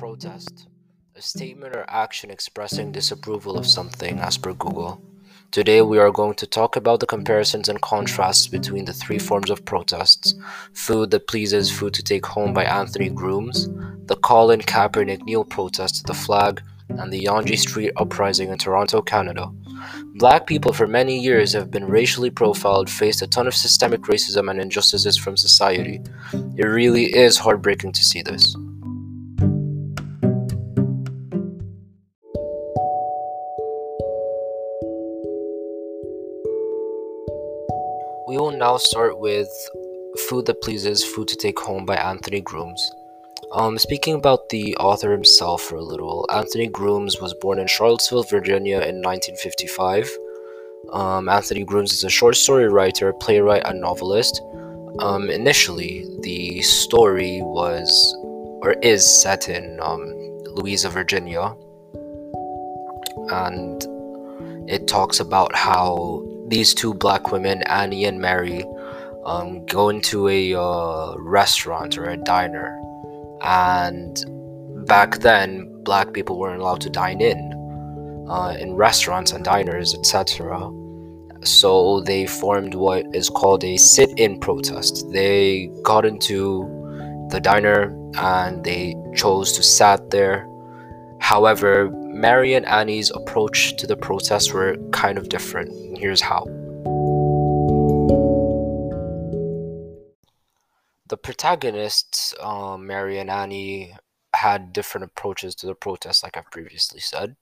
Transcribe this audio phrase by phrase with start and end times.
[0.00, 0.66] protest,
[1.14, 4.98] a statement or action expressing disapproval of something as per Google.
[5.50, 9.50] Today we are going to talk about the comparisons and contrasts between the three forms
[9.50, 10.34] of protests
[10.72, 13.68] Food That Pleases Food to Take Home by Anthony Grooms,
[14.06, 19.02] the Colin Kaepernick Kneel protest to the flag, and the Yonge Street uprising in Toronto,
[19.02, 19.50] Canada.
[20.14, 24.50] Black people for many years have been racially profiled, faced a ton of systemic racism
[24.50, 26.00] and injustices from society.
[26.56, 28.56] It really is heartbreaking to see this.
[38.30, 39.48] We will now start with
[40.28, 42.92] Food That Pleases, Food to Take Home by Anthony Grooms.
[43.50, 48.22] Um, speaking about the author himself for a little, Anthony Grooms was born in Charlottesville,
[48.22, 50.08] Virginia in 1955.
[50.92, 54.40] Um, Anthony Grooms is a short story writer, playwright, and novelist.
[55.00, 57.90] Um, initially, the story was
[58.62, 60.06] or is set in um,
[60.54, 61.52] Louisa, Virginia,
[63.32, 63.82] and
[64.70, 68.64] it talks about how these two black women, Annie and Mary,
[69.24, 72.78] um, go into a uh, restaurant or a diner.
[73.42, 74.22] And
[74.86, 77.50] back then, black people weren't allowed to dine in
[78.28, 80.70] uh, in restaurants and diners, etc.
[81.42, 85.10] So they formed what is called a sit in protest.
[85.10, 86.68] They got into
[87.30, 90.46] the diner and they chose to sat there.
[91.18, 95.70] However, Mary and Annie's approach to the protest were kind of different.
[96.00, 96.44] Here's how.
[101.10, 103.94] The protagonists, um, Mary and Annie,
[104.34, 107.36] had different approaches to the protest, like I've previously said.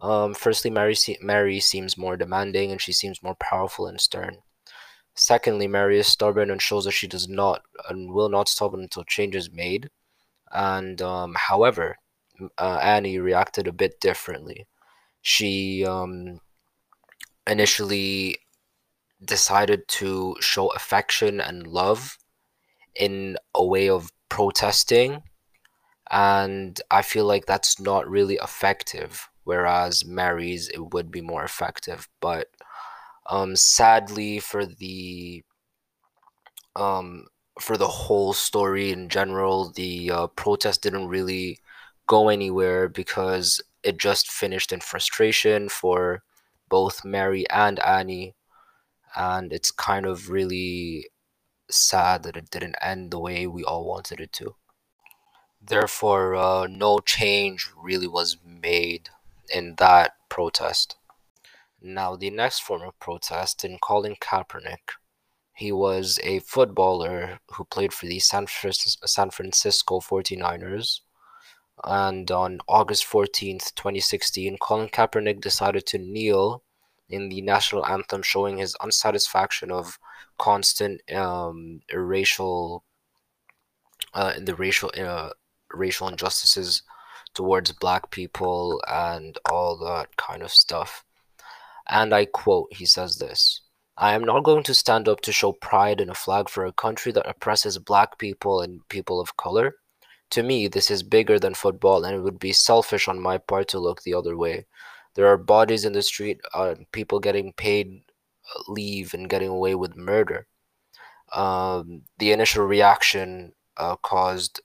[0.00, 4.38] Um, firstly, Mary, se- Mary seems more demanding and she seems more powerful and stern.
[5.14, 9.04] Secondly, Mary is stubborn and shows that she does not and will not stop until
[9.04, 9.88] change is made.
[10.50, 11.98] And um, however,
[12.58, 14.66] uh, Annie reacted a bit differently.
[15.22, 16.40] She um,
[17.48, 18.38] initially
[19.24, 22.18] decided to show affection and love
[22.94, 25.22] in a way of protesting,
[26.10, 29.28] and I feel like that's not really effective.
[29.44, 32.08] Whereas Mary's, it would be more effective.
[32.20, 32.48] But
[33.28, 35.44] um, sadly, for the
[36.76, 37.26] um,
[37.60, 41.58] for the whole story in general, the uh, protest didn't really
[42.06, 46.22] go anywhere because it just finished in frustration for
[46.68, 48.34] both Mary and Annie.
[49.16, 51.08] And it's kind of really
[51.70, 54.56] sad that it didn't end the way we all wanted it to.
[55.60, 59.10] Therefore, uh, no change really was made
[59.52, 60.96] in that protest.
[61.80, 64.96] Now, the next form of protest in Colin Kaepernick,
[65.54, 71.00] he was a footballer who played for the San, San Francisco 49ers
[71.84, 76.62] and on August 14th, 2016, Colin Kaepernick decided to kneel
[77.08, 79.98] in the national anthem, showing his unsatisfaction of
[80.38, 82.84] constant um, racial,
[84.14, 85.30] uh, the racial, uh,
[85.72, 86.82] racial injustices
[87.34, 91.04] towards black people and all that kind of stuff.
[91.88, 93.62] And I quote, he says this.
[93.96, 96.72] I am not going to stand up to show pride in a flag for a
[96.72, 99.76] country that oppresses black people and people of color.
[100.30, 103.68] To me, this is bigger than football, and it would be selfish on my part
[103.68, 104.66] to look the other way.
[105.14, 108.02] There are bodies in the street, uh, people getting paid
[108.54, 110.46] uh, leave and getting away with murder.
[111.32, 114.60] Um, the initial reaction uh, caused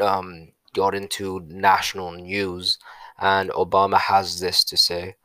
[0.00, 2.78] um, got into national news,
[3.18, 5.16] and Obama has this to say,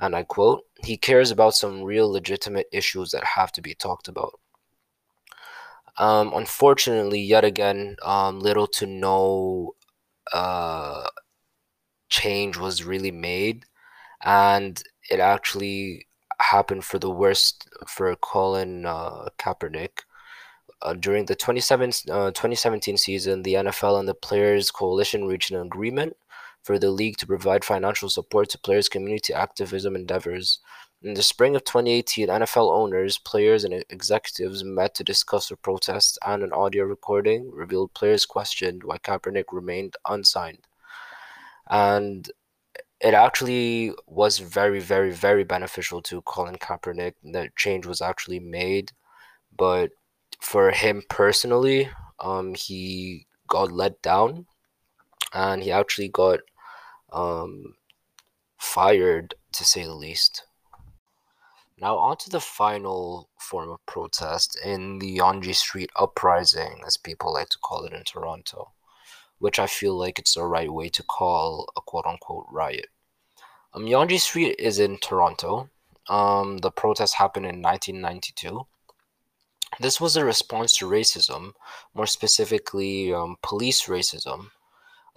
[0.00, 4.08] and I quote: "He cares about some real legitimate issues that have to be talked
[4.08, 4.40] about."
[5.98, 9.74] Um, unfortunately, yet again, um, little to no
[10.32, 11.06] uh,
[12.08, 13.64] change was really made,
[14.22, 16.06] and it actually
[16.40, 20.00] happened for the worst for Colin uh, Kaepernick.
[20.82, 25.60] Uh, during the 27, uh, 2017 season, the NFL and the Players Coalition reached an
[25.60, 26.16] agreement
[26.62, 30.58] for the league to provide financial support to players' community activism endeavors.
[31.06, 36.18] In the spring of 2018, NFL owners, players, and executives met to discuss the protests,
[36.26, 40.66] and an audio recording revealed players questioned why Kaepernick remained unsigned.
[41.70, 42.28] And
[43.00, 48.90] it actually was very, very, very beneficial to Colin Kaepernick that change was actually made.
[49.56, 49.92] But
[50.40, 51.88] for him personally,
[52.18, 54.46] um, he got let down
[55.32, 56.40] and he actually got
[57.12, 57.76] um,
[58.58, 60.42] fired, to say the least.
[61.78, 67.34] Now, on to the final form of protest in the Yonge Street uprising, as people
[67.34, 68.72] like to call it in Toronto.
[69.38, 72.88] which I feel like it's the right way to call a quote unquote riot.
[73.74, 75.68] Um, Yonge Street is in Toronto.
[76.08, 78.66] Um, the protest happened in 1992.
[79.80, 81.52] This was a response to racism,
[81.94, 84.50] more specifically, um, police racism.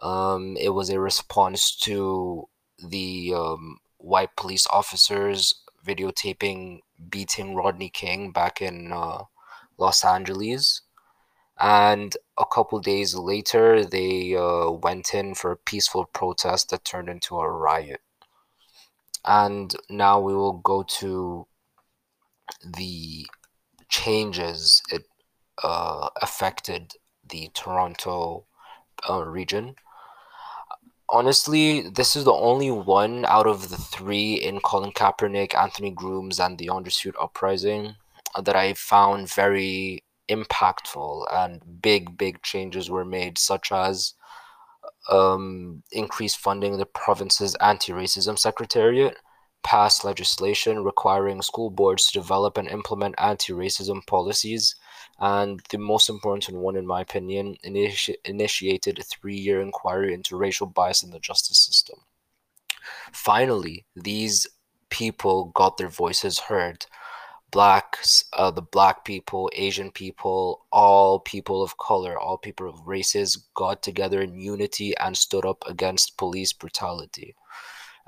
[0.01, 2.47] Um, it was a response to
[2.83, 5.55] the um, white police officers
[5.89, 9.23] videotaping beating Rodney King back in uh,
[9.77, 10.81] Los Angeles.
[11.59, 17.09] And a couple days later, they uh, went in for a peaceful protest that turned
[17.09, 18.01] into a riot.
[19.25, 21.47] And now we will go to
[22.63, 23.25] the
[23.89, 25.03] changes it
[25.63, 26.93] uh, affected
[27.27, 28.45] the Toronto
[29.09, 29.75] uh, region.
[31.11, 36.39] Honestly, this is the only one out of the three in Colin Kaepernick, Anthony Grooms,
[36.39, 37.95] and the Street Uprising
[38.39, 44.13] that I found very impactful and big, big changes were made, such as
[45.09, 49.17] um, increased funding the province's anti racism secretariat,
[49.63, 54.75] passed legislation requiring school boards to develop and implement anti racism policies,
[55.19, 60.37] and the most important one, in my opinion, initi- initiated a three year inquiry into
[60.37, 61.99] racial bias in the justice system.
[63.11, 64.47] Finally, these
[64.89, 66.85] people got their voices heard.
[67.51, 73.47] Blacks, uh, the black people, Asian people, all people of color, all people of races
[73.55, 77.35] got together in unity and stood up against police brutality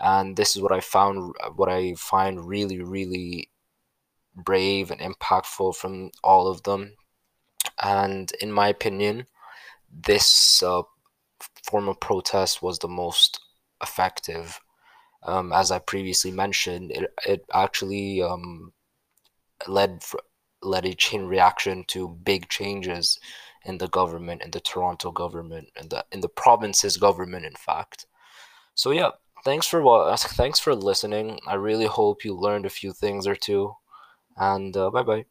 [0.02, 3.50] and this is what I found what I find really really
[4.36, 6.96] brave and impactful from all of them
[7.82, 9.26] and in my opinion
[10.06, 10.82] this uh,
[11.64, 13.40] form of protest was the most
[13.82, 14.60] effective
[15.24, 18.74] um, as I previously mentioned it, it actually um,
[19.68, 20.04] led
[20.64, 23.20] led a chain reaction to big changes
[23.66, 28.06] in the government in the Toronto government and the in the province's government in fact
[28.76, 29.12] so yeah
[29.44, 31.40] thanks for what thanks for listening.
[31.48, 33.74] I really hope you learned a few things or two.
[34.38, 35.26] And uh, bye bye.